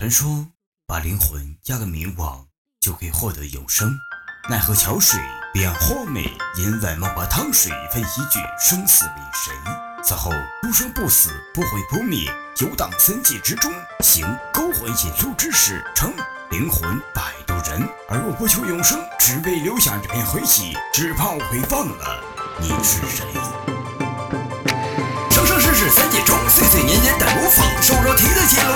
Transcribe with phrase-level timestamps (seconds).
[0.00, 0.46] 传说
[0.86, 2.46] 把灵魂压个冥王
[2.80, 3.94] 就可以获得永生，
[4.48, 5.20] 奈何桥水
[5.52, 6.22] 变花美，
[6.56, 9.52] 因外梦把汤水分一句生死为谁？
[10.02, 10.32] 此后
[10.62, 13.70] 不生不死，不毁不灭，游荡三界之中，
[14.02, 16.10] 行勾魂引路之事，称
[16.50, 17.86] 灵魂摆渡人。
[18.08, 22.24] 而我不求永生，只为留下这片回忆，只怕我会忘了
[22.58, 23.26] 你是谁。
[25.30, 28.72] 生生世世三界中岁岁年年待模仿，手若提的剑路，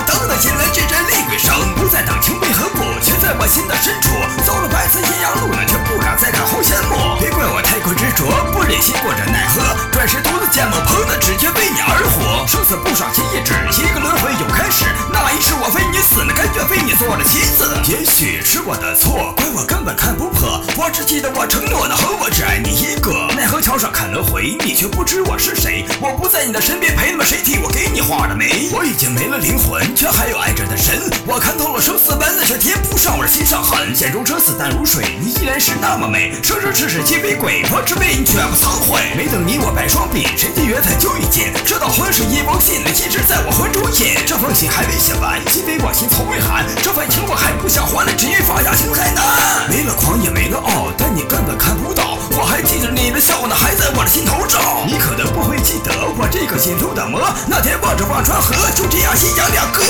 [8.80, 9.62] 心过着奈何。
[9.92, 12.46] 转世独自剑梦碰的，只觉为你而活。
[12.46, 14.84] 生死不爽心一纸，一个轮回又开始。
[15.12, 17.76] 那一世我为你死，那甘愿为你做了妻子。
[17.84, 20.62] 也许是我的错，怪我根本看不破。
[20.76, 23.12] 我只记得我承诺的，和我只爱你一个。
[23.36, 25.84] 奈何桥上看轮回，你却不知我是谁。
[26.00, 26.94] 我不在你的身边。
[26.94, 28.68] 陪那么谁替我给你画了眉？
[28.72, 31.00] 我已经没了灵魂，却还有爱着的神。
[31.26, 33.96] 我看透了生死本，却填不上我的心上痕。
[33.98, 36.34] 眼中车死淡如水，你依然是那么美。
[36.42, 39.00] 生生世世皆为鬼，我只为你绝不苍悔。
[39.16, 41.48] 没等你我白双臂，人间缘分就已尽？
[41.64, 44.20] 这道魂是一封信，一直在我魂中隐。
[44.26, 46.66] 这封信还未写完，因为我心从未寒。
[46.84, 49.24] 这份情我还不想还，只因放下情太难。
[49.72, 50.92] 没了狂也没了傲，
[56.64, 56.94] 我这个心。
[56.94, 59.82] 的魔，那天望着忘川河，就这样阴阳两隔，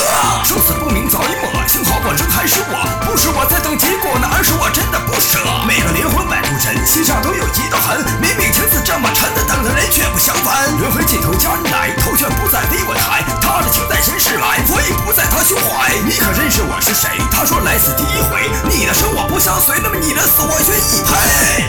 [0.43, 1.53] 生死不明早已抹。
[1.69, 5.39] 幸好我仍还是我，不是我在等结果，那而是我真的不舍。
[5.69, 8.01] 每个灵魂摆渡人，心上都有一道痕。
[8.25, 10.65] 明明情字这么沉的，等的人却不相烦。
[10.81, 13.21] 轮回尽头家人来，头却不再为我抬。
[13.45, 15.93] 他的情在前世来，我已不在他胸怀。
[16.09, 17.21] 你可认识我是谁？
[17.31, 18.49] 他说来死第一回。
[18.73, 21.69] 你的生我不相随，那么你的死我愿意陪。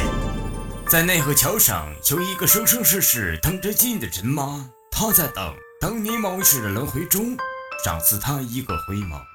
[0.87, 4.71] 在奈何桥上，有一个生生世世等着见的人吗？
[4.97, 7.35] 他在等，等你某世的轮回中，
[7.83, 9.34] 赏赐他一个回眸。